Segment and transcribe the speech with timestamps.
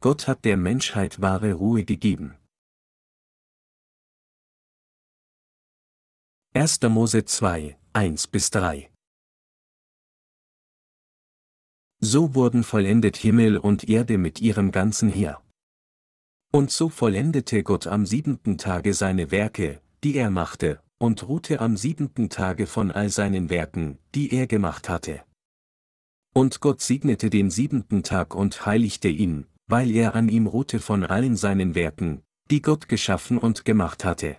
[0.00, 2.36] Gott hat der Menschheit wahre Ruhe gegeben.
[6.52, 6.82] 1.
[6.82, 8.90] Mose 2, 1 bis 3
[11.98, 15.42] So wurden vollendet Himmel und Erde mit ihrem ganzen Heer.
[16.52, 21.78] Und so vollendete Gott am siebenten Tage seine Werke, die er machte, und ruhte am
[21.78, 25.24] siebenten Tage von all seinen Werken, die er gemacht hatte.
[26.34, 31.04] Und Gott segnete den siebenten Tag und heiligte ihn, weil er an ihm ruhte von
[31.04, 34.38] allen seinen Werken, die Gott geschaffen und gemacht hatte.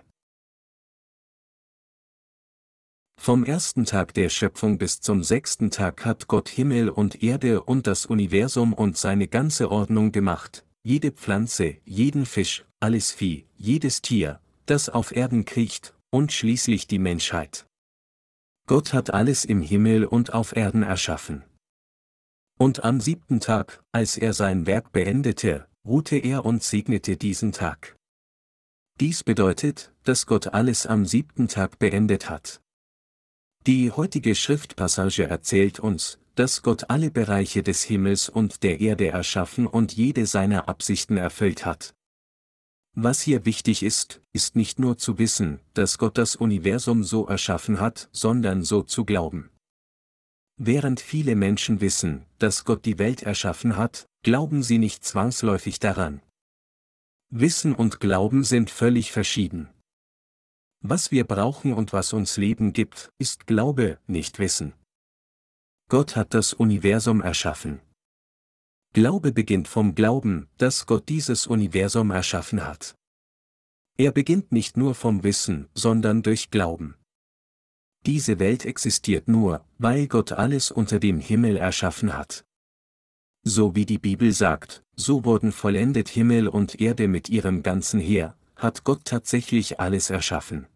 [3.20, 7.86] Vom ersten Tag der Schöpfung bis zum sechsten Tag hat Gott Himmel und Erde und
[7.86, 14.40] das Universum und seine ganze Ordnung gemacht, jede Pflanze, jeden Fisch, alles Vieh, jedes Tier,
[14.66, 17.66] das auf Erden kriecht, und schließlich die Menschheit.
[18.66, 21.42] Gott hat alles im Himmel und auf Erden erschaffen.
[22.58, 27.96] Und am siebten Tag, als er sein Werk beendete, ruhte er und segnete diesen Tag.
[28.98, 32.60] Dies bedeutet, dass Gott alles am siebten Tag beendet hat.
[33.68, 39.68] Die heutige Schriftpassage erzählt uns, dass Gott alle Bereiche des Himmels und der Erde erschaffen
[39.68, 41.94] und jede seiner Absichten erfüllt hat.
[42.94, 47.78] Was hier wichtig ist, ist nicht nur zu wissen, dass Gott das Universum so erschaffen
[47.78, 49.50] hat, sondern so zu glauben.
[50.60, 56.20] Während viele Menschen wissen, dass Gott die Welt erschaffen hat, glauben sie nicht zwangsläufig daran.
[57.30, 59.68] Wissen und Glauben sind völlig verschieden.
[60.80, 64.72] Was wir brauchen und was uns Leben gibt, ist Glaube, nicht Wissen.
[65.88, 67.80] Gott hat das Universum erschaffen.
[68.94, 72.96] Glaube beginnt vom Glauben, dass Gott dieses Universum erschaffen hat.
[73.96, 76.96] Er beginnt nicht nur vom Wissen, sondern durch Glauben.
[78.08, 82.46] Diese Welt existiert nur, weil Gott alles unter dem Himmel erschaffen hat.
[83.44, 88.34] So wie die Bibel sagt, so wurden vollendet Himmel und Erde mit ihrem ganzen Heer,
[88.56, 90.68] hat Gott tatsächlich alles erschaffen.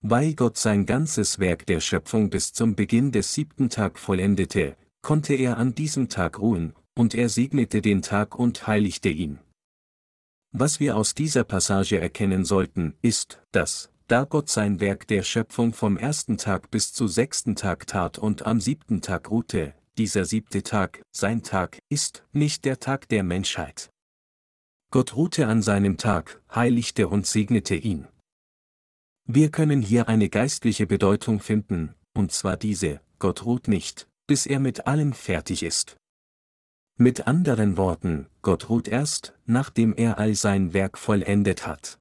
[0.00, 5.34] Weil Gott sein ganzes Werk der Schöpfung bis zum Beginn des siebten Tag vollendete, konnte
[5.34, 9.38] er an diesem Tag ruhen, und er segnete den Tag und heiligte ihn.
[10.50, 15.72] Was wir aus dieser Passage erkennen sollten, ist, dass, da Gott sein Werk der Schöpfung
[15.72, 20.62] vom ersten Tag bis zu sechsten Tag tat und am siebten Tag ruhte, dieser siebte
[20.62, 23.90] Tag, sein Tag, ist nicht der Tag der Menschheit.
[24.90, 28.06] Gott ruhte an seinem Tag, heiligte und segnete ihn.
[29.26, 34.60] Wir können hier eine geistliche Bedeutung finden, und zwar diese, Gott ruht nicht, bis er
[34.60, 35.96] mit allem fertig ist.
[36.96, 41.98] Mit anderen Worten, Gott ruht erst, nachdem er all sein Werk vollendet hat.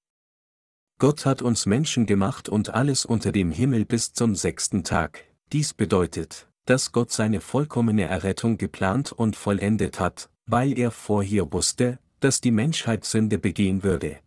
[1.04, 5.26] Gott hat uns Menschen gemacht und alles unter dem Himmel bis zum sechsten Tag.
[5.52, 12.00] Dies bedeutet, dass Gott seine vollkommene Errettung geplant und vollendet hat, weil er vorher wusste,
[12.22, 14.22] dass die Menschheit Sünde begehen würde.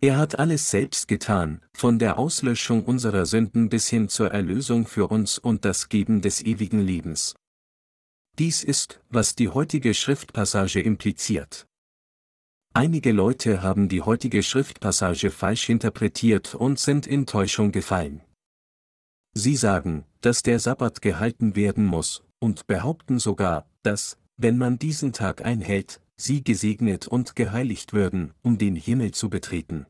[0.00, 5.08] Er hat alles selbst getan, von der Auslöschung unserer Sünden bis hin zur Erlösung für
[5.08, 7.34] uns und das Geben des ewigen Lebens.
[8.38, 11.66] Dies ist, was die heutige Schriftpassage impliziert.
[12.76, 18.20] Einige Leute haben die heutige Schriftpassage falsch interpretiert und sind in Täuschung gefallen.
[19.32, 25.12] Sie sagen, dass der Sabbat gehalten werden muss, und behaupten sogar, dass, wenn man diesen
[25.12, 29.86] Tag einhält, sie gesegnet und geheiligt würden, um den Himmel zu betreten.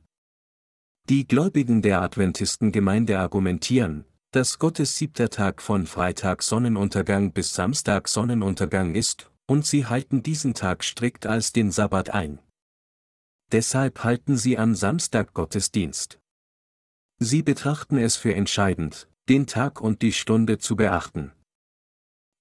[1.08, 8.94] Die Gläubigen der Adventistengemeinde argumentieren, dass Gottes siebter Tag von Freitag Sonnenuntergang bis Samstag Sonnenuntergang
[8.94, 12.40] ist, und sie halten diesen Tag strikt als den Sabbat ein.
[13.54, 16.18] Deshalb halten sie am Samstag Gottesdienst.
[17.20, 21.30] Sie betrachten es für entscheidend, den Tag und die Stunde zu beachten.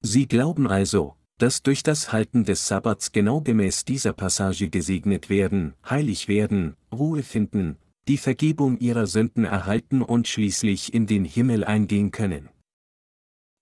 [0.01, 5.75] Sie glauben also, dass durch das Halten des Sabbats genau gemäß dieser Passage gesegnet werden,
[5.87, 12.09] heilig werden, Ruhe finden, die Vergebung ihrer Sünden erhalten und schließlich in den Himmel eingehen
[12.09, 12.49] können.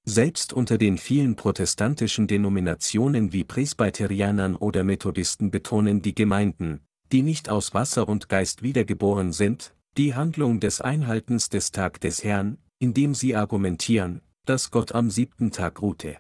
[0.06, 6.80] Selbst unter den vielen protestantischen Denominationen wie Presbyterianern oder Methodisten betonen die Gemeinden,
[7.12, 12.24] die nicht aus Wasser und Geist wiedergeboren sind, die Handlung des Einhaltens des Tag des
[12.24, 16.18] Herrn, indem sie argumentieren, dass Gott am siebten Tag ruhte.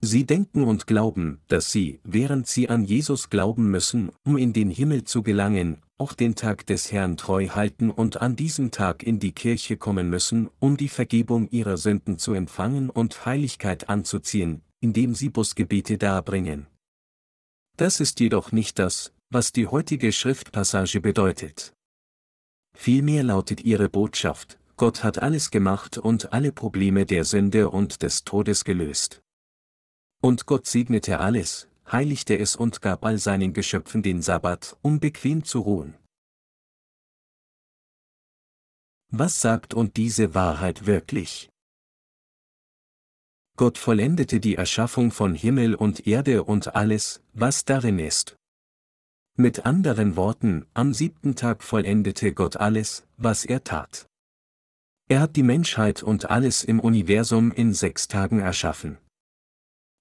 [0.00, 4.70] Sie denken und glauben, dass sie, während sie an Jesus glauben müssen, um in den
[4.70, 9.18] Himmel zu gelangen, auch den Tag des Herrn treu halten und an diesem Tag in
[9.18, 15.14] die Kirche kommen müssen, um die Vergebung ihrer Sünden zu empfangen und Heiligkeit anzuziehen, indem
[15.14, 16.66] sie Busgebete darbringen.
[17.78, 21.72] Das ist jedoch nicht das, was die heutige Schriftpassage bedeutet.
[22.76, 28.24] Vielmehr lautet ihre Botschaft, Gott hat alles gemacht und alle Probleme der Sünde und des
[28.24, 29.22] Todes gelöst.
[30.22, 35.44] Und Gott segnete alles, heiligte es und gab all seinen Geschöpfen den Sabbat, um bequem
[35.44, 35.94] zu ruhen.
[39.08, 41.48] Was sagt und diese Wahrheit wirklich?
[43.56, 48.36] Gott vollendete die Erschaffung von Himmel und Erde und alles, was darin ist.
[49.38, 54.08] Mit anderen Worten, am siebten Tag vollendete Gott alles, was er tat.
[55.10, 58.96] Er hat die Menschheit und alles im Universum in sechs Tagen erschaffen.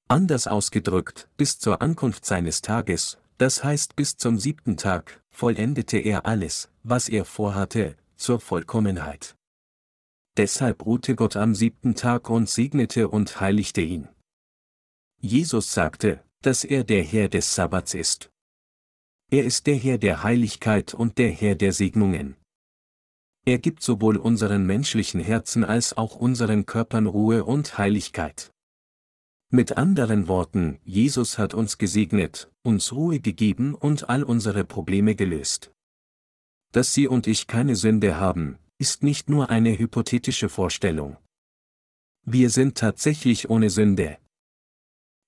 [0.08, 6.26] Anders ausgedrückt, bis zur Ankunft seines Tages, das heißt bis zum siebten Tag, vollendete er
[6.26, 9.36] alles, was er vorhatte, zur Vollkommenheit.
[10.38, 14.08] Deshalb ruhte Gott am siebten Tag und segnete und heiligte ihn.
[15.20, 18.32] Jesus sagte, dass er der Herr des Sabbats ist.
[19.32, 22.36] Er ist der Herr der Heiligkeit und der Herr der Segnungen.
[23.46, 28.52] Er gibt sowohl unseren menschlichen Herzen als auch unseren Körpern Ruhe und Heiligkeit.
[29.52, 35.72] Mit anderen Worten, Jesus hat uns gesegnet, uns Ruhe gegeben und all unsere Probleme gelöst.
[36.72, 41.18] Dass Sie und ich keine Sünde haben, ist nicht nur eine hypothetische Vorstellung.
[42.26, 44.18] Wir sind tatsächlich ohne Sünde.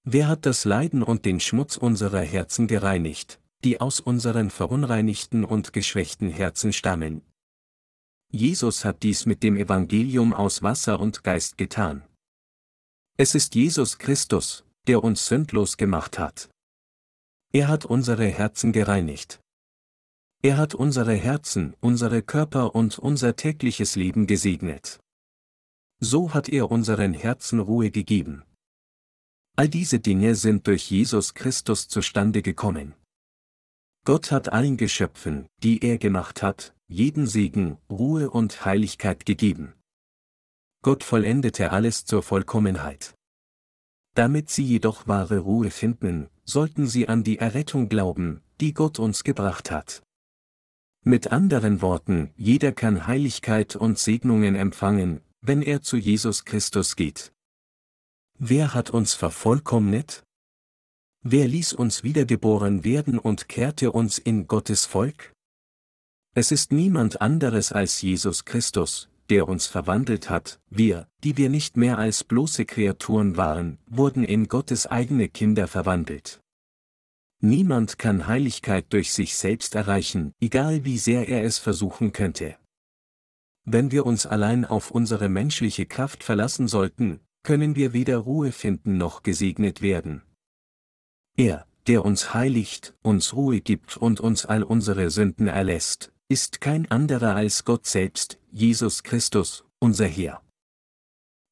[0.03, 5.73] Wer hat das Leiden und den Schmutz unserer Herzen gereinigt, die aus unseren verunreinigten und
[5.73, 7.21] geschwächten Herzen stammen?
[8.31, 12.03] Jesus hat dies mit dem Evangelium aus Wasser und Geist getan.
[13.17, 16.49] Es ist Jesus Christus, der uns sündlos gemacht hat.
[17.53, 19.39] Er hat unsere Herzen gereinigt.
[20.43, 24.99] Er hat unsere Herzen, unsere Körper und unser tägliches Leben gesegnet.
[25.99, 28.43] So hat er unseren Herzen Ruhe gegeben.
[29.55, 32.93] All diese Dinge sind durch Jesus Christus zustande gekommen.
[34.07, 39.73] Gott hat allen Geschöpfen, die er gemacht hat, jeden Segen, Ruhe und Heiligkeit gegeben.
[40.81, 43.15] Gott vollendete alles zur Vollkommenheit.
[44.13, 49.25] Damit sie jedoch wahre Ruhe finden, sollten sie an die Errettung glauben, die Gott uns
[49.25, 50.03] gebracht hat.
[51.03, 57.33] Mit anderen Worten, jeder kann Heiligkeit und Segnungen empfangen, wenn er zu Jesus Christus geht.
[58.39, 60.23] Wer hat uns vervollkommnet?
[61.29, 65.33] Wer ließ uns wiedergeboren werden und kehrte uns in Gottes Volk?
[66.33, 71.75] Es ist niemand anderes als Jesus Christus, der uns verwandelt hat, wir, die wir nicht
[71.75, 76.39] mehr als bloße Kreaturen waren, wurden in Gottes eigene Kinder verwandelt.
[77.41, 82.55] Niemand kann Heiligkeit durch sich selbst erreichen, egal wie sehr er es versuchen könnte.
[83.65, 88.97] Wenn wir uns allein auf unsere menschliche Kraft verlassen sollten, können wir weder Ruhe finden
[88.97, 90.21] noch gesegnet werden.
[91.37, 96.89] Er, der uns heiligt, uns Ruhe gibt und uns all unsere Sünden erlässt, ist kein
[96.89, 100.41] anderer als Gott selbst, Jesus Christus, unser Herr.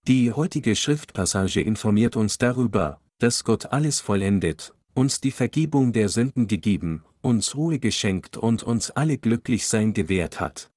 [0.07, 6.47] Die heutige Schriftpassage informiert uns darüber, dass Gott alles vollendet, uns die Vergebung der Sünden
[6.47, 10.71] gegeben, uns Ruhe geschenkt und uns alle glücklich sein gewährt hat.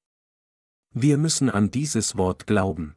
[0.95, 2.95] Wir müssen an dieses Wort glauben.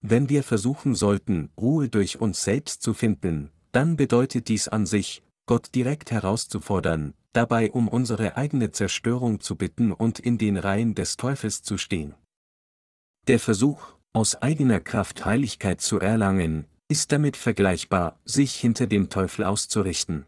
[0.00, 5.22] Wenn wir versuchen sollten, Ruhe durch uns selbst zu finden, dann bedeutet dies an sich,
[5.44, 11.18] Gott direkt herauszufordern, dabei um unsere eigene Zerstörung zu bitten und in den Reihen des
[11.18, 12.14] Teufels zu stehen.
[13.28, 19.44] Der Versuch, aus eigener Kraft Heiligkeit zu erlangen, ist damit vergleichbar, sich hinter dem Teufel
[19.44, 20.24] auszurichten.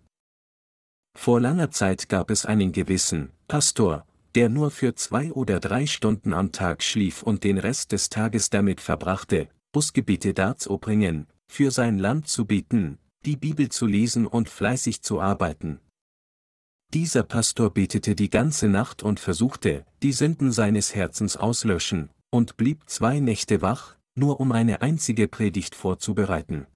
[1.16, 6.34] Vor langer Zeit gab es einen gewissen Pastor, der nur für zwei oder drei Stunden
[6.34, 12.28] am Tag schlief und den Rest des Tages damit verbrachte, Busgebiete darzubringen, für sein Land
[12.28, 15.80] zu bieten, die Bibel zu lesen und fleißig zu arbeiten.
[16.94, 22.88] Dieser Pastor betete die ganze Nacht und versuchte, die Sünden seines Herzens auslöschen, und blieb
[22.88, 26.66] zwei Nächte wach, nur um eine einzige Predigt vorzubereiten.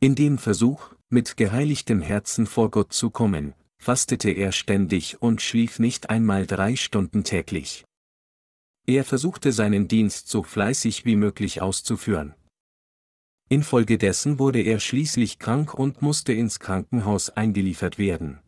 [0.00, 5.78] In dem Versuch, mit geheiligtem Herzen vor Gott zu kommen, fastete er ständig und schlief
[5.78, 7.84] nicht einmal drei Stunden täglich.
[8.86, 12.34] Er versuchte seinen Dienst so fleißig wie möglich auszuführen.
[13.52, 18.38] Infolgedessen wurde er schließlich krank und musste ins Krankenhaus eingeliefert werden.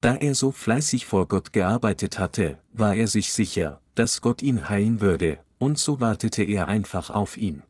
[0.00, 4.68] Da er so fleißig vor Gott gearbeitet hatte, war er sich sicher, dass Gott ihn
[4.68, 7.62] heilen würde, und so wartete er einfach auf ihn.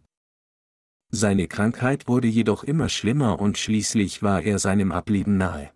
[1.10, 5.70] Seine Krankheit wurde jedoch immer schlimmer und schließlich war er seinem Ableben nahe.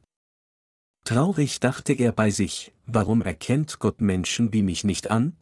[1.05, 5.37] Traurig dachte er bei sich, warum erkennt Gott Menschen wie mich nicht an?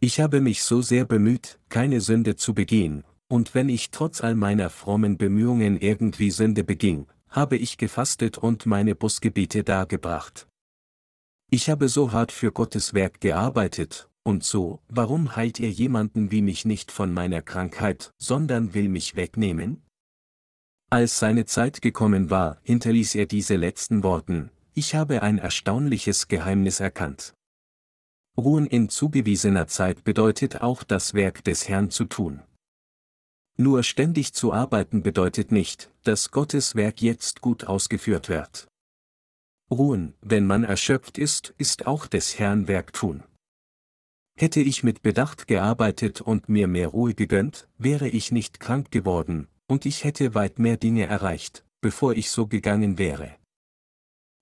[0.00, 4.34] Ich habe mich so sehr bemüht, keine Sünde zu begehen, und wenn ich trotz all
[4.34, 10.46] meiner frommen Bemühungen irgendwie Sünde beging, habe ich gefastet und meine Busgebete dargebracht.
[11.50, 16.40] Ich habe so hart für Gottes Werk gearbeitet, und so, warum heilt ihr jemanden wie
[16.40, 19.82] mich nicht von meiner Krankheit, sondern will mich wegnehmen?
[20.90, 26.80] Als seine Zeit gekommen war, hinterließ er diese letzten Worten, ich habe ein erstaunliches Geheimnis
[26.80, 27.34] erkannt.
[28.36, 32.42] Ruhen in zugewiesener Zeit bedeutet auch das Werk des Herrn zu tun.
[33.56, 38.66] Nur ständig zu arbeiten bedeutet nicht, dass Gottes Werk jetzt gut ausgeführt wird.
[39.70, 43.22] Ruhen, wenn man erschöpft ist, ist auch des Herrn Werk tun.
[44.36, 49.46] Hätte ich mit Bedacht gearbeitet und mir mehr Ruhe gegönnt, wäre ich nicht krank geworden,
[49.68, 53.36] und ich hätte weit mehr Dinge erreicht, bevor ich so gegangen wäre.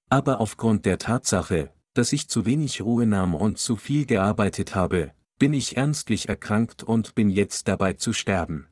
[0.09, 5.13] Aber aufgrund der Tatsache, dass ich zu wenig Ruhe nahm und zu viel gearbeitet habe,
[5.39, 8.69] bin ich ernstlich erkrankt und bin jetzt dabei zu sterben.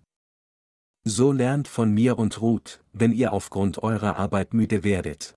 [1.04, 5.34] So lernt von mir und ruht, wenn ihr aufgrund eurer Arbeit müde werdet.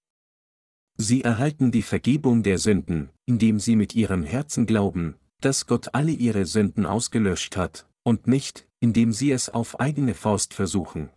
[0.97, 6.11] Sie erhalten die Vergebung der Sünden, indem sie mit ihrem Herzen glauben, dass Gott alle
[6.11, 11.09] ihre Sünden ausgelöscht hat, und nicht, indem sie es auf eigene Faust versuchen.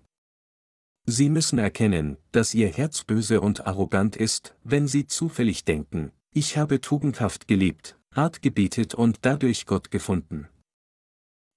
[1.06, 6.56] Sie müssen erkennen, dass ihr Herz böse und arrogant ist, wenn sie zufällig denken, ich
[6.56, 10.48] habe tugendhaft gelebt, hart gebetet und dadurch Gott gefunden.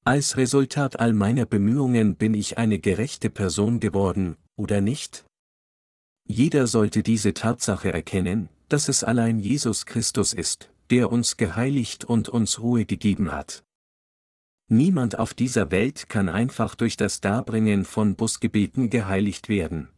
[0.06, 5.26] Als Resultat all meiner Bemühungen bin ich eine gerechte Person geworden, oder nicht?
[6.26, 12.30] Jeder sollte diese Tatsache erkennen, dass es allein Jesus Christus ist, der uns geheiligt und
[12.30, 13.64] uns Ruhe gegeben hat.
[14.72, 19.90] Niemand auf dieser Welt kann einfach durch das Darbringen von Busgebeten geheiligt werden.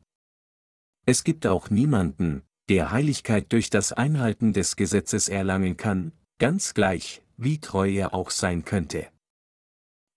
[1.06, 7.22] Es gibt auch niemanden, der Heiligkeit durch das Einhalten des Gesetzes erlangen kann, ganz gleich,
[7.36, 9.08] wie treu er auch sein könnte.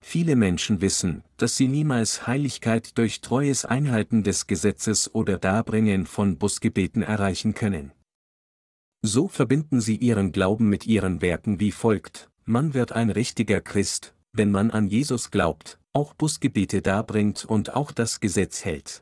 [0.07, 6.37] Viele Menschen wissen, dass sie niemals Heiligkeit durch treues Einhalten des Gesetzes oder Darbringen von
[6.37, 7.91] Busgebeten erreichen können.
[9.03, 14.15] So verbinden sie ihren Glauben mit ihren Werken wie folgt, man wird ein richtiger Christ,
[14.33, 19.01] wenn man an Jesus glaubt, auch Busgebete darbringt und auch das Gesetz hält.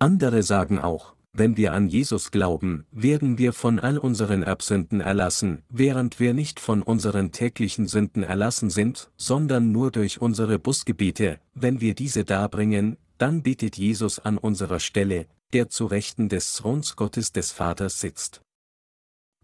[0.00, 5.62] Andere sagen auch, wenn wir an Jesus glauben, werden wir von all unseren Erbsünden erlassen,
[5.68, 11.80] während wir nicht von unseren täglichen Sünden erlassen sind, sondern nur durch unsere Busgebete, wenn
[11.80, 17.32] wir diese darbringen, dann betet Jesus an unserer Stelle, der zu Rechten des Throns Gottes
[17.32, 18.40] des Vaters sitzt.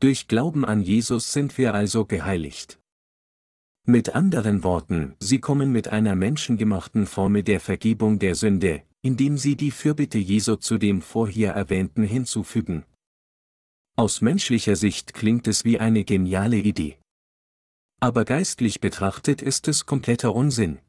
[0.00, 2.78] Durch Glauben an Jesus sind wir also geheiligt.
[3.88, 9.55] Mit anderen Worten, sie kommen mit einer menschengemachten Formel der Vergebung der Sünde, indem sie
[9.55, 12.85] die Fürbitte Jesu zu dem vorher erwähnten hinzufügen.
[13.95, 16.99] Aus menschlicher Sicht klingt es wie eine geniale Idee.
[18.01, 20.81] Aber geistlich betrachtet ist es kompletter Unsinn.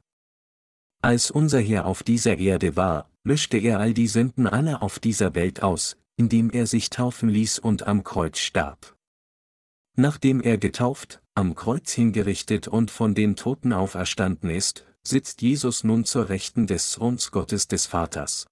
[1.04, 5.36] Als unser Herr auf dieser Erde war, löschte er all die Sünden aller auf dieser
[5.36, 8.98] Welt aus, indem er sich taufen ließ und am Kreuz starb.
[9.96, 16.04] Nachdem er getauft, am Kreuz hingerichtet und von den Toten auferstanden ist, sitzt Jesus nun
[16.04, 18.46] zur Rechten des Throns Gottes des Vaters.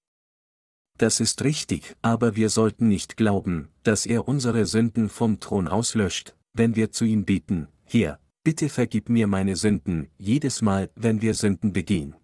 [0.98, 6.36] Das ist richtig, aber wir sollten nicht glauben, dass er unsere Sünden vom Thron auslöscht,
[6.54, 11.34] wenn wir zu ihm beten, Herr, bitte vergib mir meine Sünden, jedes Mal, wenn wir
[11.34, 12.16] Sünden begehen.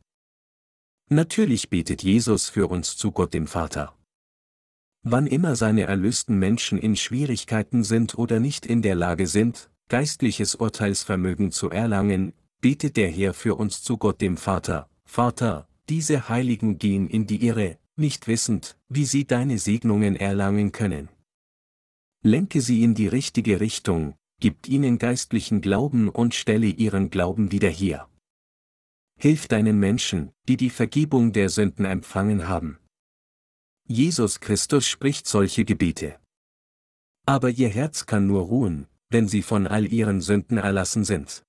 [1.09, 3.97] Natürlich betet Jesus für uns zu Gott dem Vater.
[5.03, 10.55] Wann immer seine erlösten Menschen in Schwierigkeiten sind oder nicht in der Lage sind, geistliches
[10.55, 16.77] Urteilsvermögen zu erlangen, betet der Herr für uns zu Gott dem Vater, Vater, diese Heiligen
[16.77, 21.09] gehen in die Irre, nicht wissend, wie sie deine Segnungen erlangen können.
[22.23, 27.69] Lenke sie in die richtige Richtung, gib ihnen geistlichen Glauben und stelle ihren Glauben wieder
[27.69, 28.07] her.
[29.19, 32.79] Hilf deinen Menschen, die die Vergebung der Sünden empfangen haben.
[33.87, 36.19] Jesus Christus spricht solche Gebete.
[37.25, 41.43] Aber ihr Herz kann nur ruhen, wenn sie von all ihren Sünden erlassen sind.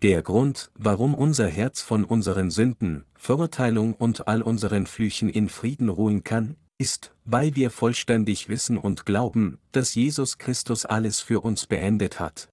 [0.00, 5.88] Der Grund, warum unser Herz von unseren Sünden, Verurteilung und all unseren Flüchen in Frieden
[5.88, 11.66] ruhen kann, ist, weil wir vollständig wissen und glauben, dass Jesus Christus alles für uns
[11.66, 12.48] beendet hat.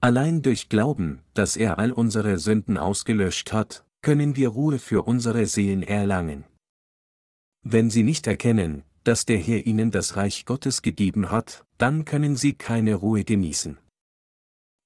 [0.00, 5.44] Allein durch Glauben, dass er all unsere Sünden ausgelöscht hat, können wir Ruhe für unsere
[5.44, 6.44] Seelen erlangen.
[7.62, 12.36] Wenn Sie nicht erkennen, dass der Herr Ihnen das Reich Gottes gegeben hat, dann können
[12.36, 13.78] Sie keine Ruhe genießen.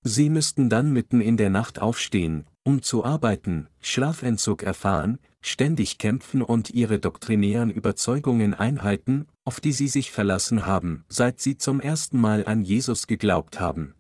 [0.04, 6.42] Sie müssten dann mitten in der Nacht aufstehen, um zu arbeiten, Schlafentzug erfahren, ständig kämpfen
[6.42, 12.20] und ihre doktrinären Überzeugungen einhalten, auf die sie sich verlassen haben, seit sie zum ersten
[12.20, 13.94] Mal an Jesus geglaubt haben.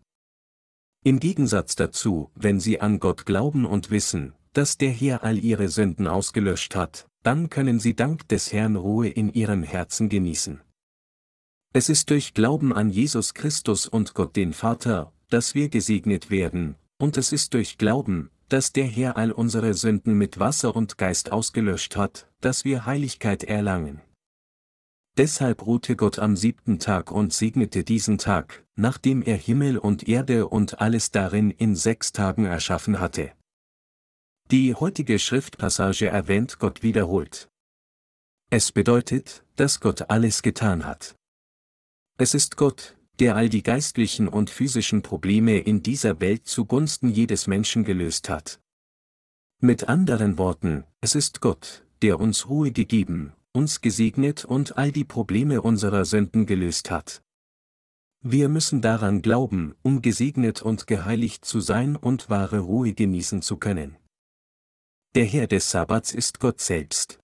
[1.04, 5.68] Im Gegensatz dazu, wenn sie an Gott glauben und wissen, dass der Herr all ihre
[5.68, 10.60] Sünden ausgelöscht hat, dann können sie dank des Herrn Ruhe in ihrem Herzen genießen.
[11.72, 16.76] Es ist durch Glauben an Jesus Christus und Gott den Vater, dass wir gesegnet werden,
[16.98, 21.32] und es ist durch Glauben, dass der Herr all unsere Sünden mit Wasser und Geist
[21.32, 24.02] ausgelöscht hat, dass wir Heiligkeit erlangen.
[25.16, 30.48] Deshalb ruhte Gott am siebten Tag und segnete diesen Tag, nachdem er Himmel und Erde
[30.48, 33.32] und alles darin in sechs Tagen erschaffen hatte.
[34.50, 37.48] Die heutige Schriftpassage erwähnt Gott wiederholt.
[38.50, 41.14] Es bedeutet, dass Gott alles getan hat.
[42.18, 47.46] Es ist Gott, der all die geistlichen und physischen Probleme in dieser Welt zugunsten jedes
[47.46, 48.60] Menschen gelöst hat.
[49.60, 55.04] Mit anderen Worten, es ist Gott, der uns Ruhe gegeben uns gesegnet und all die
[55.04, 57.22] Probleme unserer Sünden gelöst hat.
[58.24, 63.56] Wir müssen daran glauben, um gesegnet und geheiligt zu sein und wahre Ruhe genießen zu
[63.56, 63.96] können.
[65.14, 67.18] Der Herr des Sabbats ist Gott selbst.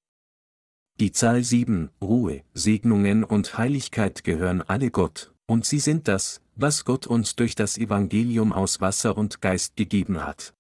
[1.01, 6.85] Die Zahl 7, Ruhe, Segnungen und Heiligkeit gehören alle Gott, und sie sind das, was
[6.85, 10.55] Gott uns durch das Evangelium aus Wasser und Geist gegeben hat.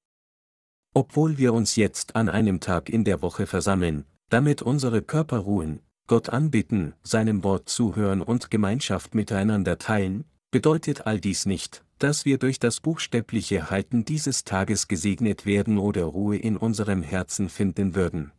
[0.94, 5.80] Obwohl wir uns jetzt an einem Tag in der Woche versammeln, damit unsere Körper ruhen,
[6.06, 12.38] Gott anbitten, seinem Wort zuhören und Gemeinschaft miteinander teilen, bedeutet all dies nicht, dass wir
[12.38, 18.32] durch das buchstäbliche Halten dieses Tages gesegnet werden oder Ruhe in unserem Herzen finden würden.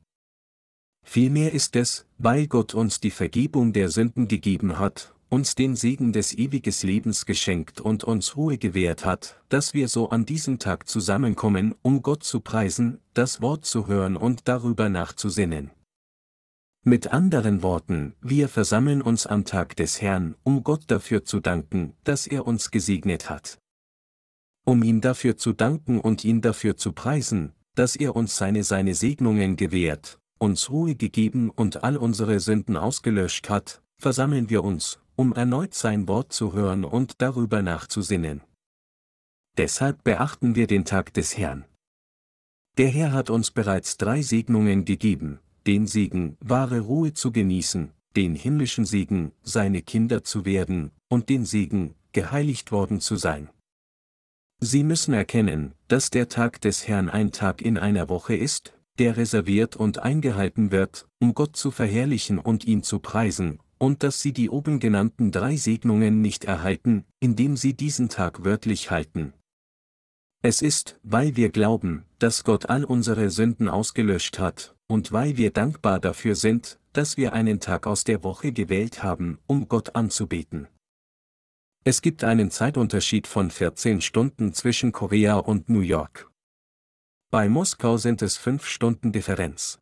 [1.05, 6.12] Vielmehr ist es, weil Gott uns die Vergebung der Sünden gegeben hat, uns den Segen
[6.12, 10.88] des ewiges Lebens geschenkt und uns Ruhe gewährt hat, dass wir so an diesem Tag
[10.88, 15.71] zusammenkommen, um Gott zu preisen, das Wort zu hören und darüber nachzusinnen.
[16.83, 21.93] Mit anderen Worten, wir versammeln uns am Tag des Herrn, um Gott dafür zu danken,
[22.03, 23.59] dass er uns gesegnet hat.
[24.65, 28.95] Um ihm dafür zu danken und ihn dafür zu preisen, dass er uns seine seine
[28.95, 35.33] Segnungen gewährt, uns Ruhe gegeben und all unsere Sünden ausgelöscht hat, versammeln wir uns, um
[35.33, 38.39] erneut sein Wort zu hören und darüber nachzusinnen.
[39.57, 41.65] Deshalb beachten wir den Tag des Herrn.
[42.77, 48.33] Der Herr hat uns bereits drei Segnungen gegeben, den Segen, wahre Ruhe zu genießen, den
[48.33, 53.49] himmlischen Segen, seine Kinder zu werden, und den Segen, geheiligt worden zu sein.
[54.62, 59.17] Sie müssen erkennen, dass der Tag des Herrn ein Tag in einer Woche ist, der
[59.17, 64.33] reserviert und eingehalten wird, um Gott zu verherrlichen und ihn zu preisen, und dass sie
[64.33, 69.33] die oben genannten drei Segnungen nicht erhalten, indem sie diesen Tag wörtlich halten.
[70.41, 75.51] Es ist, weil wir glauben, dass Gott all unsere Sünden ausgelöscht hat, und weil wir
[75.51, 80.67] dankbar dafür sind, dass wir einen Tag aus der Woche gewählt haben, um Gott anzubeten.
[81.83, 86.29] Es gibt einen Zeitunterschied von 14 Stunden zwischen Korea und New York.
[87.31, 89.79] Bei Moskau sind es 5 Stunden Differenz.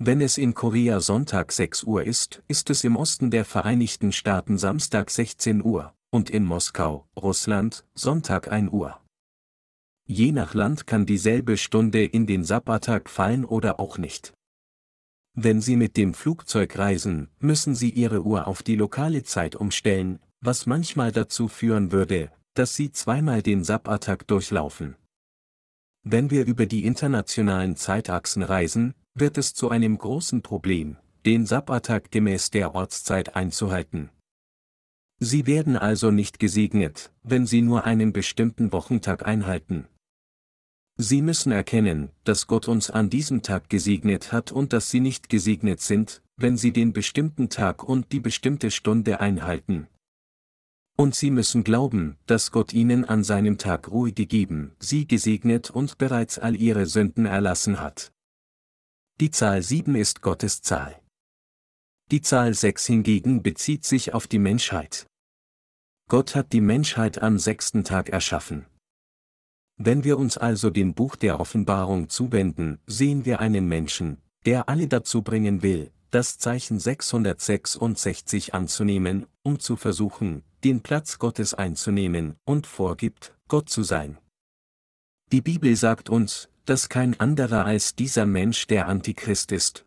[0.00, 4.56] Wenn es in Korea Sonntag 6 Uhr ist, ist es im Osten der Vereinigten Staaten
[4.56, 9.00] Samstag 16 Uhr, und in Moskau, Russland, Sonntag 1 Uhr.
[10.06, 14.34] Je nach Land kann dieselbe Stunde in den Sabbattag fallen oder auch nicht.
[15.34, 20.20] Wenn Sie mit dem Flugzeug reisen, müssen Sie Ihre Uhr auf die lokale Zeit umstellen,
[20.40, 24.94] was manchmal dazu führen würde, dass Sie zweimal den Sabbattag durchlaufen.
[26.04, 32.10] Wenn wir über die internationalen Zeitachsen reisen, wird es zu einem großen Problem, den Sabbattag
[32.10, 34.10] gemäß der Ortszeit einzuhalten.
[35.20, 39.88] Sie werden also nicht gesegnet, wenn Sie nur einen bestimmten Wochentag einhalten.
[40.96, 45.28] Sie müssen erkennen, dass Gott uns an diesem Tag gesegnet hat und dass Sie nicht
[45.28, 49.88] gesegnet sind, wenn Sie den bestimmten Tag und die bestimmte Stunde einhalten.
[50.96, 55.98] Und Sie müssen glauben, dass Gott Ihnen an seinem Tag Ruhe gegeben, Sie gesegnet und
[55.98, 58.12] bereits all Ihre Sünden erlassen hat.
[59.20, 61.02] Die Zahl 7 ist Gottes Zahl.
[62.12, 65.08] Die Zahl 6 hingegen bezieht sich auf die Menschheit.
[66.08, 68.66] Gott hat die Menschheit am sechsten Tag erschaffen.
[69.76, 74.86] Wenn wir uns also dem Buch der Offenbarung zuwenden, sehen wir einen Menschen, der alle
[74.86, 82.68] dazu bringen will, das Zeichen 666 anzunehmen, um zu versuchen, den Platz Gottes einzunehmen, und
[82.68, 84.16] vorgibt, Gott zu sein.
[85.32, 89.86] Die Bibel sagt uns, dass kein anderer als dieser Mensch der Antichrist ist.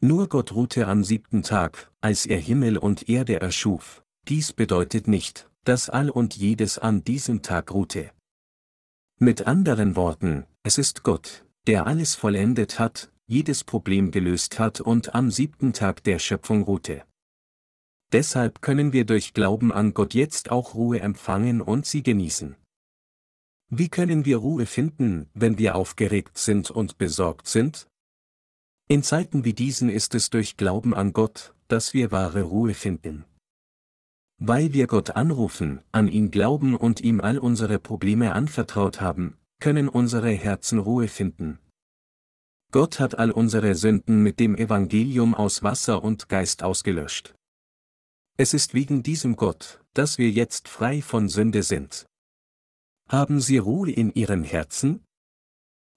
[0.00, 4.04] Nur Gott ruhte am siebten Tag, als er Himmel und Erde erschuf.
[4.28, 8.12] Dies bedeutet nicht, dass all und jedes an diesem Tag ruhte.
[9.18, 15.14] Mit anderen Worten, es ist Gott, der alles vollendet hat, jedes Problem gelöst hat und
[15.14, 17.04] am siebten Tag der Schöpfung ruhte.
[18.12, 22.56] Deshalb können wir durch Glauben an Gott jetzt auch Ruhe empfangen und sie genießen.
[23.74, 27.88] Wie können wir Ruhe finden, wenn wir aufgeregt sind und besorgt sind?
[28.86, 33.24] In Zeiten wie diesen ist es durch Glauben an Gott, dass wir wahre Ruhe finden.
[34.36, 39.88] Weil wir Gott anrufen, an ihn glauben und ihm all unsere Probleme anvertraut haben, können
[39.88, 41.58] unsere Herzen Ruhe finden.
[42.72, 47.34] Gott hat all unsere Sünden mit dem Evangelium aus Wasser und Geist ausgelöscht.
[48.36, 52.04] Es ist wegen diesem Gott, dass wir jetzt frei von Sünde sind.
[53.12, 55.04] Haben Sie Ruhe in Ihrem Herzen?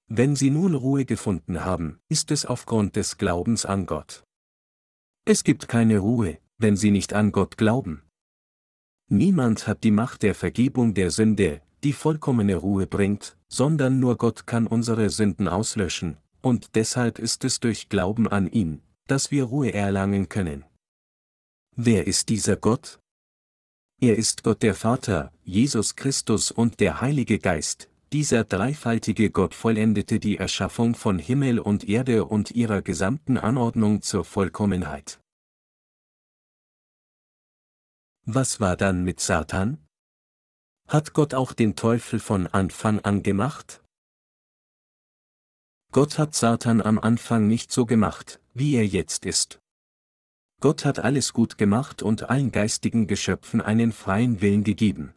[0.10, 4.25] Wenn Sie nun Ruhe gefunden haben, ist es aufgrund des Glaubens an Gott.
[5.23, 8.04] Es gibt keine Ruhe, wenn Sie nicht an Gott glauben.
[9.10, 14.45] Niemand hat die Macht der Vergebung der Sünde, die vollkommene Ruhe bringt, sondern nur Gott
[14.45, 19.73] kann unsere Sünden auslöschen, und deshalb ist es durch Glauben an ihn, dass wir Ruhe
[19.73, 20.65] erlangen können.
[21.78, 22.99] Wer ist dieser Gott?
[24.02, 30.20] Er ist Gott der Vater, Jesus Christus und der Heilige Geist, dieser dreifaltige Gott vollendete
[30.20, 35.20] die Erschaffung von Himmel und Erde und ihrer gesamten Anordnung zur Vollkommenheit.
[38.26, 39.86] Was war dann mit Satan?
[40.88, 43.82] Hat Gott auch den Teufel von Anfang an gemacht?
[45.92, 49.60] Gott hat Satan am Anfang nicht so gemacht, wie er jetzt ist.
[50.62, 55.13] Gott hat alles gut gemacht und allen geistigen Geschöpfen einen freien Willen gegeben.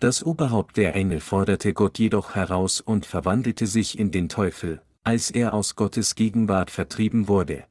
[0.00, 5.30] Das Oberhaupt der Engel forderte Gott jedoch heraus und verwandelte sich in den Teufel, als
[5.30, 7.66] er aus Gottes Gegenwart vertrieben wurde.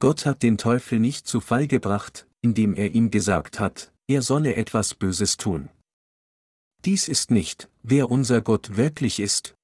[0.00, 4.54] Gott hat den Teufel nicht zu Fall gebracht, indem er ihm gesagt hat, er solle
[4.54, 5.68] etwas Böses tun.
[6.84, 9.54] Dies ist nicht, wer unser Gott wirklich ist.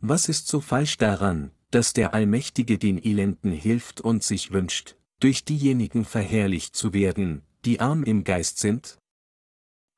[0.00, 5.44] Was ist so falsch daran, dass der Allmächtige den Elenden hilft und sich wünscht, durch
[5.44, 8.96] diejenigen verherrlicht zu werden, die arm im Geist sind?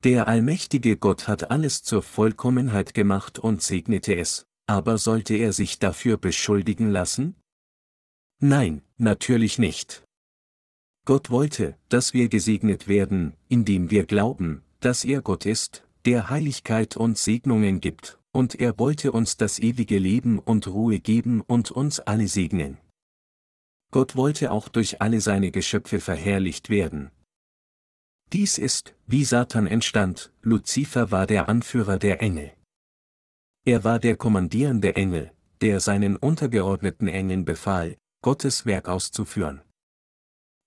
[0.03, 5.77] Der allmächtige Gott hat alles zur Vollkommenheit gemacht und segnete es, aber sollte er sich
[5.77, 7.35] dafür beschuldigen lassen?
[8.39, 10.03] Nein, natürlich nicht.
[11.05, 16.97] Gott wollte, dass wir gesegnet werden, indem wir glauben, dass er Gott ist, der Heiligkeit
[16.97, 21.99] und Segnungen gibt, und er wollte uns das ewige Leben und Ruhe geben und uns
[21.99, 22.77] alle segnen.
[23.89, 27.09] Gott wollte auch durch alle seine Geschöpfe verherrlicht werden.
[28.31, 32.53] Dies ist, wie Satan entstand, Luzifer war der Anführer der Engel.
[33.65, 39.63] Er war der kommandierende Engel, der seinen untergeordneten Engeln befahl, Gottes Werk auszuführen.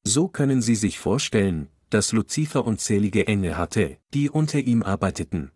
[0.03, 5.53] So können Sie sich vorstellen, dass Luzifer unzählige Engel hatte, die unter ihm arbeiteten.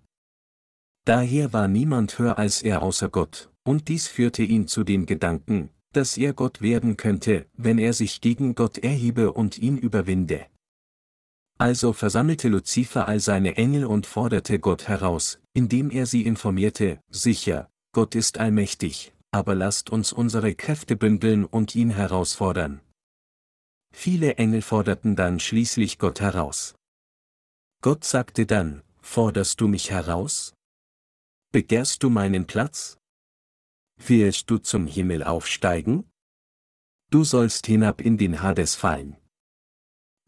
[1.05, 5.71] Daher war niemand höher als er außer Gott, und dies führte ihn zu dem Gedanken,
[5.93, 10.47] dass er Gott werden könnte, wenn er sich gegen Gott erhebe und ihn überwinde.
[11.59, 17.71] Also versammelte Luzifer all seine Engel und forderte Gott heraus, indem er sie informierte, sicher,
[17.93, 22.81] Gott ist allmächtig, aber lasst uns unsere Kräfte bündeln und ihn herausfordern.
[23.95, 26.75] Viele Engel forderten dann schließlich Gott heraus.
[27.83, 30.55] Gott sagte dann, forderst du mich heraus?
[31.55, 32.99] Begehrst du meinen Platz?
[33.97, 36.11] Willst du zum Himmel aufsteigen?
[37.13, 39.17] Du sollst hinab in den Hades fallen.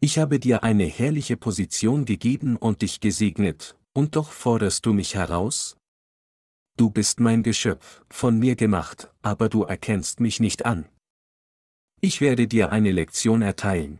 [0.00, 5.16] Ich habe dir eine herrliche Position gegeben und dich gesegnet, und doch forderst du mich
[5.16, 5.76] heraus?
[6.76, 10.88] Du bist mein Geschöpf, von mir gemacht, aber du erkennst mich nicht an.
[12.00, 13.98] Ich werde dir eine Lektion erteilen.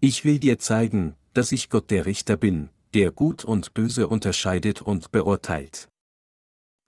[0.00, 4.82] Ich will dir zeigen, dass ich Gott der Richter bin, der Gut und Böse unterscheidet
[4.82, 5.88] und beurteilt.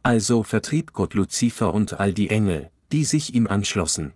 [0.03, 4.13] Also vertrieb Gott Luzifer und all die Engel, die sich ihm anschlossen.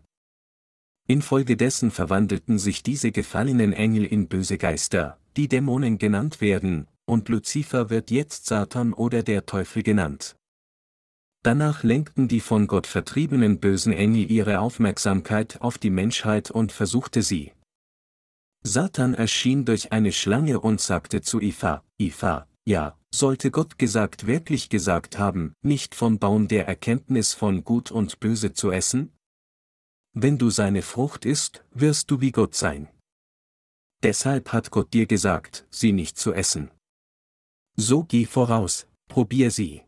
[1.07, 7.91] Infolgedessen verwandelten sich diese gefallenen Engel in böse Geister, die Dämonen genannt werden, und Luzifer
[7.91, 10.37] wird jetzt Satan oder der Teufel genannt.
[11.43, 17.21] Danach lenkten die von Gott vertriebenen bösen Engel ihre Aufmerksamkeit auf die Menschheit und versuchte
[17.21, 17.53] sie.
[18.63, 24.69] Satan erschien durch eine Schlange und sagte zu Eva, Eva, ja, sollte Gott gesagt wirklich
[24.69, 29.13] gesagt haben, nicht vom Baum der Erkenntnis von Gut und Böse zu essen?
[30.15, 32.89] Wenn du seine Frucht isst, wirst du wie Gott sein.
[34.03, 36.71] Deshalb hat Gott dir gesagt, sie nicht zu essen.
[37.77, 39.83] So geh voraus, probier sie.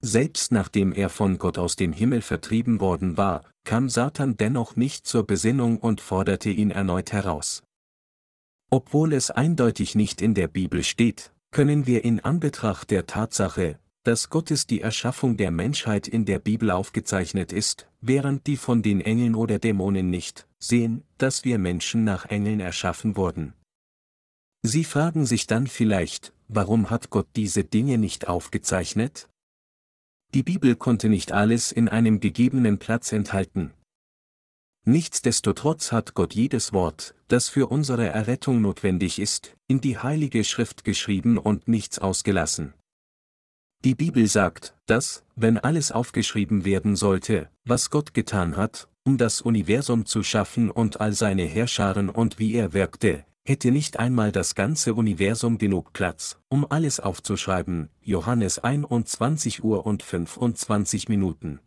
[0.00, 5.06] Selbst nachdem er von Gott aus dem Himmel vertrieben worden war, kam Satan dennoch nicht
[5.06, 7.62] zur Besinnung und forderte ihn erneut heraus.
[8.70, 14.30] Obwohl es eindeutig nicht in der Bibel steht, können wir in Anbetracht der Tatsache, dass
[14.30, 19.34] Gottes die Erschaffung der Menschheit in der Bibel aufgezeichnet ist, während die von den Engeln
[19.34, 23.52] oder Dämonen nicht, sehen, dass wir Menschen nach Engeln erschaffen wurden.
[24.62, 29.28] Sie fragen sich dann vielleicht, warum hat Gott diese Dinge nicht aufgezeichnet?
[30.34, 33.72] Die Bibel konnte nicht alles in einem gegebenen Platz enthalten.
[34.84, 40.82] Nichtsdestotrotz hat Gott jedes Wort, das für unsere Errettung notwendig ist, in die heilige Schrift
[40.82, 42.74] geschrieben und nichts ausgelassen.
[43.84, 49.40] Die Bibel sagt, dass, wenn alles aufgeschrieben werden sollte, was Gott getan hat, um das
[49.40, 54.56] Universum zu schaffen und all seine Herrscharen und wie er wirkte, hätte nicht einmal das
[54.56, 61.60] ganze Universum genug Platz, um alles aufzuschreiben, Johannes 21 Uhr und 25 Minuten.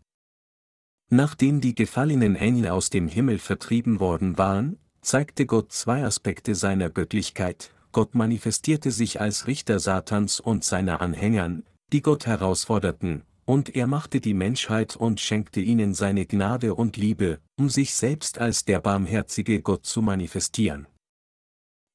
[1.10, 6.90] Nachdem die gefallenen Engel aus dem Himmel vertrieben worden waren, zeigte Gott zwei Aspekte seiner
[6.90, 11.64] Göttlichkeit, Gott manifestierte sich als Richter Satans und seiner Anhängern,
[11.94, 17.40] die Gott herausforderten, und er machte die Menschheit und schenkte ihnen seine Gnade und Liebe,
[17.58, 20.88] um sich selbst als der barmherzige Gott zu manifestieren.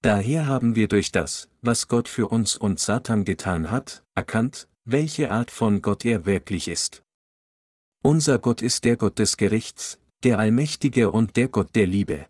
[0.03, 5.31] Daher haben wir durch das, was Gott für uns und Satan getan hat, erkannt, welche
[5.31, 7.03] Art von Gott er wirklich ist.
[8.03, 12.27] Unser Gott ist der Gott des Gerichts, der Allmächtige und der Gott der Liebe.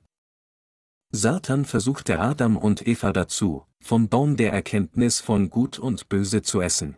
[1.12, 6.60] Satan versuchte Adam und Eva dazu, vom Baum der Erkenntnis von Gut und Böse zu
[6.60, 6.96] essen.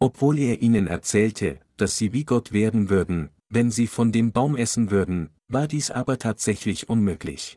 [0.00, 4.56] Obwohl er ihnen erzählte, dass sie wie Gott werden würden, wenn sie von dem Baum
[4.56, 7.56] essen würden, war dies aber tatsächlich unmöglich.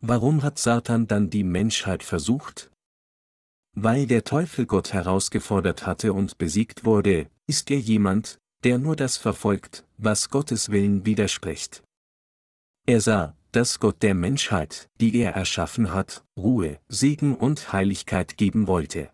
[0.00, 2.72] Warum hat Satan dann die Menschheit versucht?
[3.72, 9.16] Weil der Teufel Gott herausgefordert hatte und besiegt wurde, ist er jemand, der nur das
[9.16, 11.82] verfolgt, was Gottes Willen widerspricht.
[12.86, 18.66] Er sah, dass Gott der Menschheit, die er erschaffen hat, Ruhe, Segen und Heiligkeit geben
[18.66, 19.10] wollte.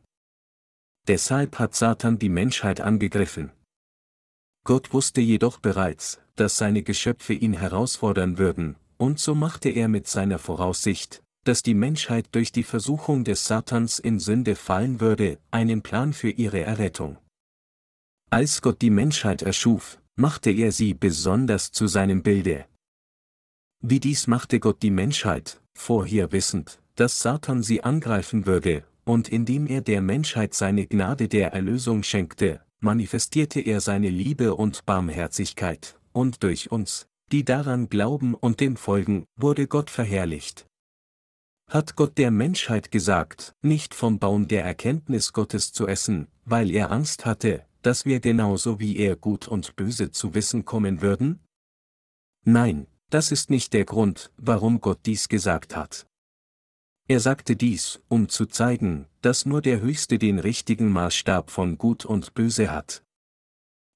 [1.07, 3.53] Deshalb hat Satan die Menschheit angegriffen.
[4.65, 10.07] Gott wusste jedoch bereits, dass seine Geschöpfe ihn herausfordern würden, und so machte er mit
[10.07, 15.83] seiner Voraussicht, dass die Menschheit durch die Versuchung des Satans in Sünde fallen würde, einen
[15.83, 17.19] Plan für ihre Errettung.
[18.33, 22.65] Als Gott die Menschheit erschuf, machte er sie besonders zu seinem Bilde.
[23.83, 29.67] Wie dies machte Gott die Menschheit, vorher wissend, dass Satan sie angreifen würde, und indem
[29.67, 36.43] er der Menschheit seine Gnade der Erlösung schenkte, manifestierte er seine Liebe und Barmherzigkeit, und
[36.43, 40.65] durch uns, die daran glauben und dem folgen, wurde Gott verherrlicht.
[41.69, 46.91] Hat Gott der Menschheit gesagt, nicht vom Baum der Erkenntnis Gottes zu essen, weil er
[46.91, 51.41] Angst hatte, dass wir genauso wie er gut und böse zu wissen kommen würden?
[52.45, 56.07] Nein, das ist nicht der Grund, warum Gott dies gesagt hat.
[57.09, 62.05] Er sagte dies, um zu zeigen, dass nur der Höchste den richtigen Maßstab von Gut
[62.05, 63.03] und Böse hat.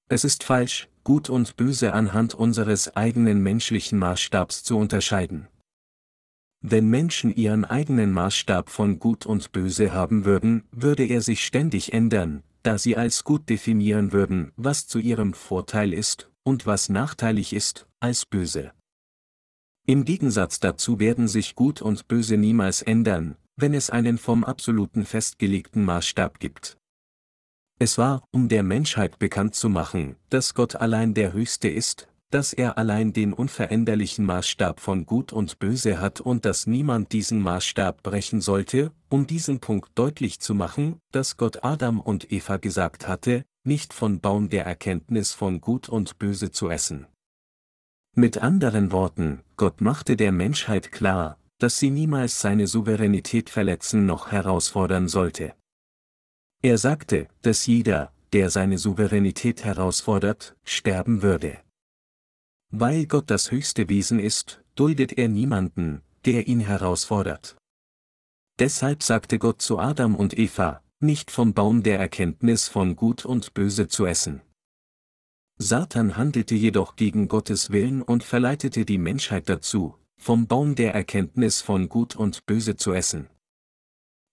[0.09, 5.47] Es ist falsch, Gut und Böse anhand unseres eigenen menschlichen Maßstabs zu unterscheiden.
[6.61, 11.93] Wenn Menschen ihren eigenen Maßstab von Gut und Böse haben würden, würde er sich ständig
[11.93, 17.53] ändern, da sie als gut definieren würden, was zu ihrem Vorteil ist, und was nachteilig
[17.53, 18.73] ist, als böse.
[19.87, 25.05] Im Gegensatz dazu werden sich Gut und Böse niemals ändern, wenn es einen vom absoluten
[25.05, 26.77] festgelegten Maßstab gibt.
[27.79, 32.53] Es war, um der Menschheit bekannt zu machen, dass Gott allein der Höchste ist, dass
[32.53, 38.03] er allein den unveränderlichen Maßstab von Gut und Böse hat und dass niemand diesen Maßstab
[38.03, 43.45] brechen sollte, um diesen Punkt deutlich zu machen, dass Gott Adam und Eva gesagt hatte,
[43.65, 47.07] nicht von Baum der Erkenntnis von Gut und Böse zu essen.
[48.15, 54.33] Mit anderen Worten, Gott machte der Menschheit klar, dass sie niemals seine Souveränität verletzen noch
[54.33, 55.55] herausfordern sollte.
[56.63, 61.59] Er sagte, dass jeder, der seine Souveränität herausfordert, sterben würde.
[62.79, 67.57] Weil Gott das höchste Wesen ist, duldet er niemanden, der ihn herausfordert.
[68.59, 73.55] Deshalb sagte Gott zu Adam und Eva, nicht vom Baum der Erkenntnis von Gut und
[73.55, 74.43] Böse zu essen.
[75.57, 81.63] Satan handelte jedoch gegen Gottes Willen und verleitete die Menschheit dazu, vom Baum der Erkenntnis
[81.63, 83.31] von Gut und Böse zu essen.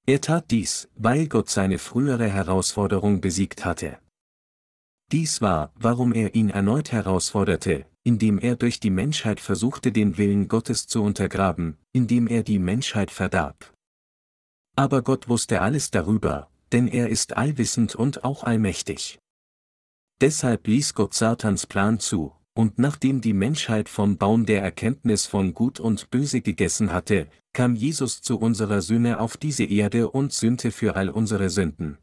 [0.06, 4.00] Er tat dies, weil Gott seine frühere Herausforderung besiegt hatte.
[5.12, 10.48] Dies war, warum er ihn erneut herausforderte, indem er durch die Menschheit versuchte den Willen
[10.48, 13.74] Gottes zu untergraben, indem er die Menschheit verdarb.
[14.76, 19.20] Aber Gott wusste alles darüber, denn er ist allwissend und auch allmächtig.
[20.20, 25.54] Deshalb ließ Gott Satans Plan zu, und nachdem die Menschheit vom Baum der Erkenntnis von
[25.54, 30.72] Gut und Böse gegessen hatte, kam Jesus zu unserer Sünde auf diese Erde und sühnte
[30.72, 31.98] für all unsere Sünden.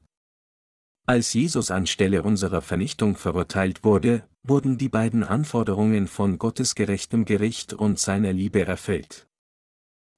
[1.07, 7.73] Als Jesus anstelle unserer Vernichtung verurteilt wurde, wurden die beiden Anforderungen von Gottes gerechtem Gericht
[7.73, 9.27] und seiner Liebe erfüllt.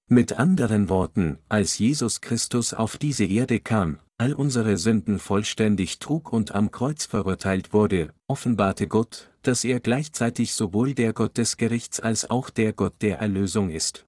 [0.08, 6.32] Mit anderen Worten, als Jesus Christus auf diese Erde kam, all unsere Sünden vollständig trug
[6.32, 11.98] und am Kreuz verurteilt wurde, offenbarte Gott, dass er gleichzeitig sowohl der Gott des Gerichts
[11.98, 14.06] als auch der Gott der Erlösung ist.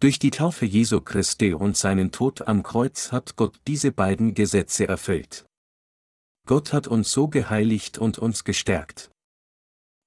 [0.00, 4.86] Durch die Taufe Jesu Christi und seinen Tod am Kreuz hat Gott diese beiden Gesetze
[4.86, 5.46] erfüllt.
[6.50, 9.12] Gott hat uns so geheiligt und uns gestärkt.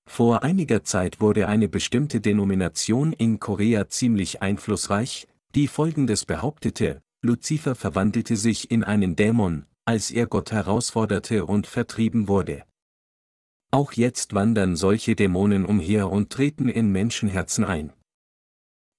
[0.05, 7.75] Vor einiger Zeit wurde eine bestimmte Denomination in Korea ziemlich einflussreich, die folgendes behauptete, Luzifer
[7.75, 12.65] verwandelte sich in einen Dämon, als er Gott herausforderte und vertrieben wurde.
[13.71, 17.93] Auch jetzt wandern solche Dämonen umher und treten in Menschenherzen ein.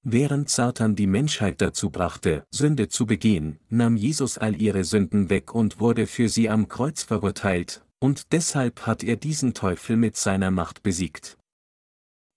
[0.06, 5.54] Während Satan die Menschheit dazu brachte, Sünde zu begehen, nahm Jesus all ihre Sünden weg
[5.54, 10.50] und wurde für sie am Kreuz verurteilt, und deshalb hat er diesen Teufel mit seiner
[10.50, 11.38] Macht besiegt.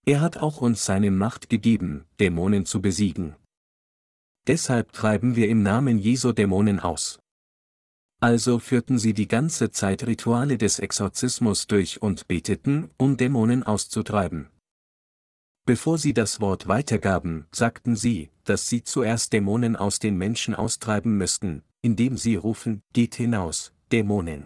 [0.06, 3.36] Er hat auch uns seine Macht gegeben, Dämonen zu besiegen.
[4.48, 7.20] Deshalb treiben wir im Namen Jesu Dämonen aus.
[8.22, 14.48] Also führten sie die ganze Zeit Rituale des Exorzismus durch und beteten, um Dämonen auszutreiben.
[15.68, 21.18] Bevor sie das Wort weitergaben, sagten sie, dass sie zuerst Dämonen aus den Menschen austreiben
[21.18, 24.46] müssten, indem sie rufen, geht hinaus, Dämonen.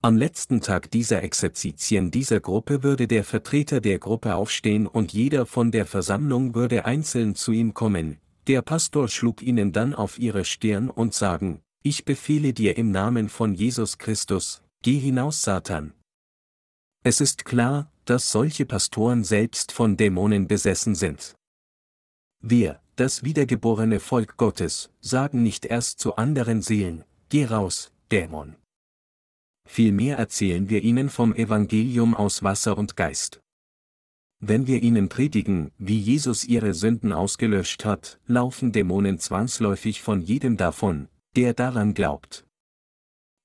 [0.00, 5.44] Am letzten Tag dieser Exerzitien dieser Gruppe würde der Vertreter der Gruppe aufstehen und jeder
[5.44, 8.16] von der Versammlung würde einzeln zu ihm kommen,
[8.46, 13.28] der Pastor schlug ihnen dann auf ihre Stirn und sagen, ich befehle dir im Namen
[13.28, 15.92] von Jesus Christus, geh hinaus Satan.
[17.04, 21.34] Es ist klar, dass solche Pastoren selbst von Dämonen besessen sind.
[22.40, 28.56] Wir, das wiedergeborene Volk Gottes, sagen nicht erst zu anderen Seelen, geh raus, Dämon.
[29.68, 33.40] Vielmehr erzählen wir ihnen vom Evangelium aus Wasser und Geist.
[34.40, 40.56] Wenn wir ihnen predigen, wie Jesus ihre Sünden ausgelöscht hat, laufen Dämonen zwangsläufig von jedem
[40.56, 42.47] davon, der daran glaubt.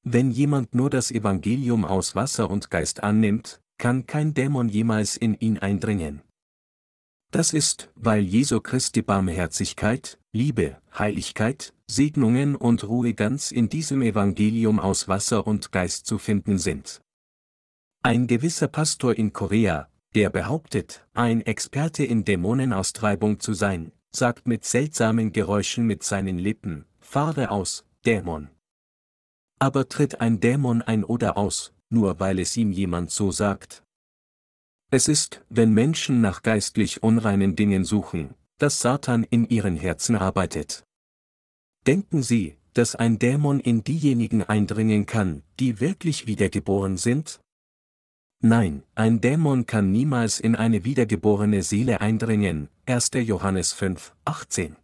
[0.03, 5.33] Wenn jemand nur das Evangelium aus Wasser und Geist annimmt, kann kein Dämon jemals in
[5.35, 6.21] ihn eindringen.
[7.31, 14.79] Das ist, weil Jesu Christi Barmherzigkeit, Liebe, Heiligkeit, Segnungen und Ruhe ganz in diesem Evangelium
[14.79, 17.01] aus Wasser und Geist zu finden sind.
[18.03, 24.65] Ein gewisser Pastor in Korea, der behauptet, ein Experte in Dämonenaustreibung zu sein, sagt mit
[24.65, 28.49] seltsamen Geräuschen mit seinen Lippen, fahre aus, Dämon.
[29.63, 33.81] Aber tritt ein Dämon ein oder aus, nur weil es ihm jemand so sagt.
[34.91, 40.83] Es ist, wenn Menschen nach geistlich unreinen Dingen suchen, dass Satan in ihren Herzen arbeitet.
[41.87, 47.39] Denken Sie, dass ein Dämon in diejenigen eindringen kann, die wirklich wiedergeboren sind?
[48.41, 53.11] Nein, ein Dämon kann niemals in eine wiedergeborene Seele eindringen, 1.
[53.13, 54.75] Johannes 5, 18.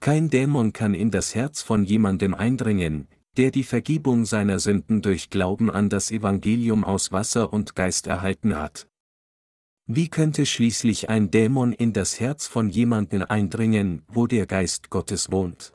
[0.00, 3.06] Kein Dämon kann in das Herz von jemandem eindringen,
[3.38, 8.56] der die Vergebung seiner Sünden durch Glauben an das Evangelium aus Wasser und Geist erhalten
[8.56, 8.88] hat.
[9.86, 15.30] Wie könnte schließlich ein Dämon in das Herz von jemandem eindringen, wo der Geist Gottes
[15.30, 15.72] wohnt?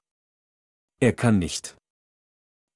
[0.99, 1.75] Er kann nicht.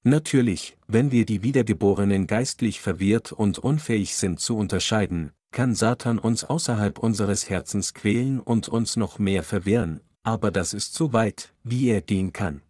[0.03, 6.45] Natürlich, wenn wir die Wiedergeborenen geistlich verwirrt und unfähig sind zu unterscheiden, kann Satan uns
[6.45, 11.89] außerhalb unseres Herzens quälen und uns noch mehr verwirren, aber das ist so weit, wie
[11.89, 12.61] er gehen kann.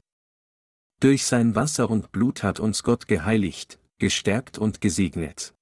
[0.99, 5.53] Durch sein Wasser und Blut hat uns Gott geheiligt, gestärkt und gesegnet.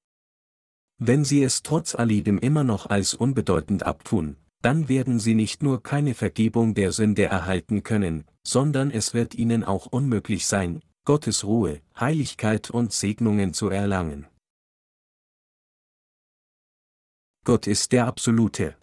[0.97, 5.83] Wenn Sie es trotz alledem immer noch als unbedeutend abtun, dann werden Sie nicht nur
[5.83, 11.81] keine Vergebung der Sünde erhalten können, sondern es wird Ihnen auch unmöglich sein, Gottes Ruhe,
[11.99, 14.27] Heiligkeit und Segnungen zu erlangen.
[17.43, 18.77] Gott ist der Absolute.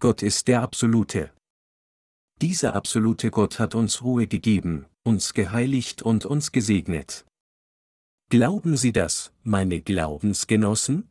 [0.00, 1.35] Gott ist der Absolute.
[2.42, 7.24] Dieser absolute Gott hat uns Ruhe gegeben, uns geheiligt und uns gesegnet.
[8.28, 11.08] Glauben Sie das, meine Glaubensgenossen?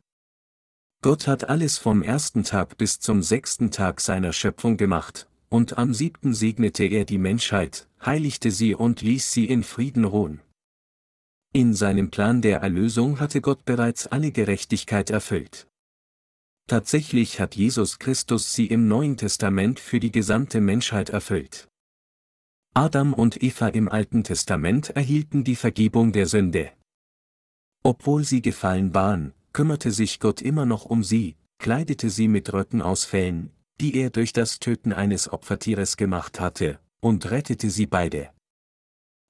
[1.02, 5.94] Gott hat alles vom ersten Tag bis zum sechsten Tag seiner Schöpfung gemacht, und am
[5.94, 10.40] siebten segnete er die Menschheit, heiligte sie und ließ sie in Frieden ruhen.
[11.52, 15.66] In seinem Plan der Erlösung hatte Gott bereits alle Gerechtigkeit erfüllt.
[16.68, 21.68] Tatsächlich hat Jesus Christus sie im Neuen Testament für die gesamte Menschheit erfüllt.
[22.74, 26.72] Adam und Eva im Alten Testament erhielten die Vergebung der Sünde.
[27.84, 32.82] Obwohl sie gefallen waren, kümmerte sich Gott immer noch um sie, kleidete sie mit Röcken
[32.82, 38.30] aus Fellen, die er durch das Töten eines Opfertieres gemacht hatte, und rettete sie beide.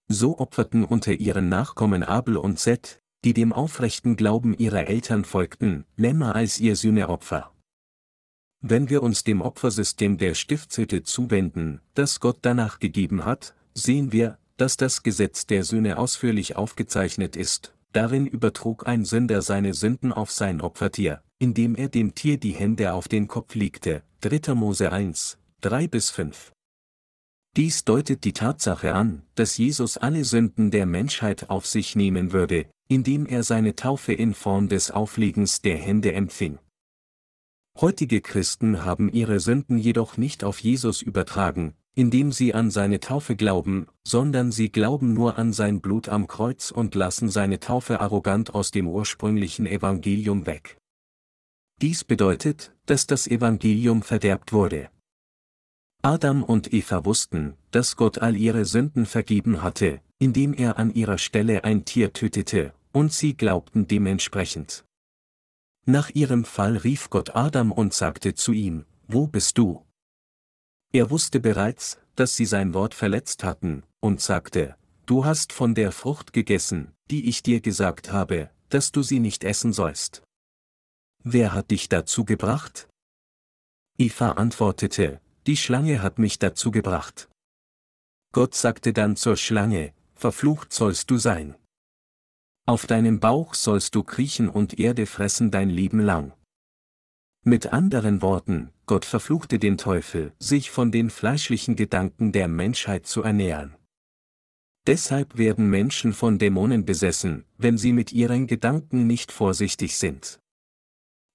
[0.09, 5.85] So opferten unter ihren Nachkommen Abel und Seth, die dem aufrechten Glauben ihrer Eltern folgten,
[5.97, 7.51] lämmer als ihr Sühneopfer.
[8.61, 14.39] Wenn wir uns dem Opfersystem der Stiftshütte zuwenden, das Gott danach gegeben hat, sehen wir,
[14.59, 17.75] dass das Gesetz der Sühne ausführlich aufgezeichnet ist.
[17.91, 22.93] Darin übertrug ein Sünder seine Sünden auf sein Opfertier, indem er dem Tier die Hände
[22.93, 24.05] auf den Kopf legte.
[24.21, 24.55] 3.
[24.55, 26.53] Mose 1, 3 bis 5.
[27.57, 32.67] Dies deutet die Tatsache an, dass Jesus alle Sünden der Menschheit auf sich nehmen würde,
[32.87, 36.59] indem er seine Taufe in Form des Auflegens der Hände empfing.
[37.81, 43.37] Heutige Christen haben ihre Sünden jedoch nicht auf Jesus übertragen, indem sie an seine Taufe
[43.37, 48.55] glauben, sondern sie glauben nur an sein Blut am Kreuz und lassen seine Taufe arrogant
[48.55, 50.77] aus dem ursprünglichen Evangelium weg.
[51.81, 54.91] Dies bedeutet, dass das Evangelium verderbt wurde.
[56.07, 61.19] Adam und Eva wussten, dass Gott all ihre Sünden vergeben hatte, indem er an ihrer
[61.19, 64.85] Stelle ein Tier tötete, und sie glaubten dementsprechend.
[65.85, 69.85] Nach ihrem Fall rief Gott Adam und sagte zu ihm, Wo bist du?
[70.93, 74.77] Er wusste bereits, dass sie sein Wort verletzt hatten, und sagte,
[75.07, 79.43] Du hast von der Frucht gegessen, die ich dir gesagt habe, dass du sie nicht
[79.43, 80.23] essen sollst.
[81.25, 82.89] Wer hat dich dazu gebracht?
[83.99, 87.29] Eva antwortete, Die Schlange hat mich dazu gebracht.
[88.33, 91.55] Gott sagte dann zur Schlange, Verflucht sollst du sein.
[92.67, 96.33] Auf deinem Bauch sollst du kriechen und Erde fressen dein Leben lang.
[97.45, 103.23] Mit anderen Worten, Gott verfluchte den Teufel, sich von den fleischlichen Gedanken der Menschheit zu
[103.23, 103.77] ernähren.
[104.89, 110.41] Deshalb werden Menschen von Dämonen besessen, wenn sie mit ihren Gedanken nicht vorsichtig sind.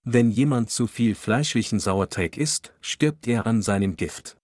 [0.04, 4.38] Wenn jemand zu viel fleischlichen Sauerteig isst, stirbt er an seinem Gift.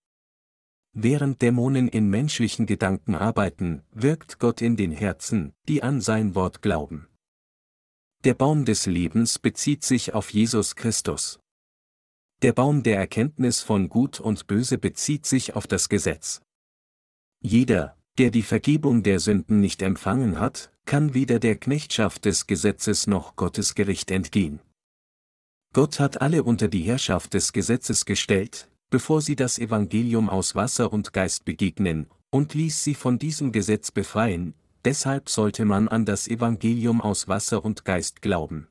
[0.94, 6.62] Während Dämonen in menschlichen Gedanken arbeiten, wirkt Gott in den Herzen, die an sein Wort
[6.62, 7.08] glauben.
[8.24, 11.40] Der Baum des Lebens bezieht sich auf Jesus Christus.
[12.44, 16.42] Der Baum der Erkenntnis von Gut und Böse bezieht sich auf das Gesetz.
[17.42, 23.08] Jeder, der die Vergebung der Sünden nicht empfangen hat, kann weder der Knechtschaft des Gesetzes
[23.08, 24.60] noch Gottes Gericht entgehen.
[25.74, 30.92] Gott hat alle unter die Herrschaft des Gesetzes gestellt, bevor sie das Evangelium aus Wasser
[30.92, 34.54] und Geist begegnen, und ließ sie von diesem Gesetz befreien,
[34.86, 38.68] deshalb sollte man an das Evangelium aus Wasser und Geist glauben.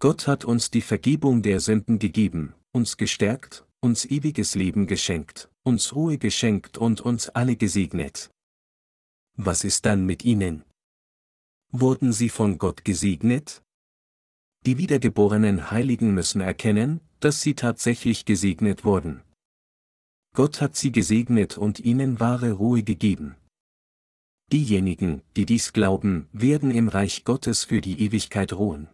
[0.00, 5.94] Gott hat uns die Vergebung der Sünden gegeben, uns gestärkt, uns ewiges Leben geschenkt, uns
[5.94, 8.30] Ruhe geschenkt und uns alle gesegnet.
[9.36, 10.64] Was ist dann mit ihnen?
[11.70, 13.61] Wurden sie von Gott gesegnet?
[14.64, 19.22] Die wiedergeborenen Heiligen müssen erkennen, dass sie tatsächlich gesegnet wurden.
[20.34, 23.36] Gott hat sie gesegnet und ihnen wahre Ruhe gegeben.
[24.52, 28.88] Diejenigen, die dies glauben, werden im Reich Gottes für die Ewigkeit ruhen.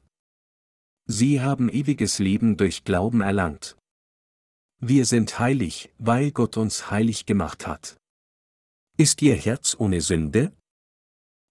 [1.06, 3.76] Sie haben ewiges Leben durch Glauben erlangt.
[4.80, 7.98] Wir sind heilig, weil Gott uns heilig gemacht hat.
[8.96, 10.52] Ist Ihr Herz ohne Sünde?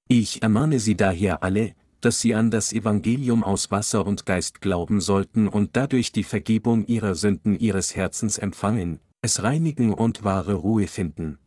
[0.08, 1.76] Ich ermahne Sie daher alle,
[2.08, 6.86] dass sie an das Evangelium aus Wasser und Geist glauben sollten und dadurch die Vergebung
[6.86, 11.38] ihrer Sünden ihres Herzens empfangen, es reinigen und wahre Ruhe finden.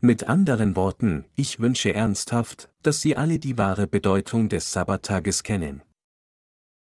[0.00, 5.82] Mit anderen Worten, ich wünsche ernsthaft, dass Sie alle die wahre Bedeutung des Sabbattages kennen.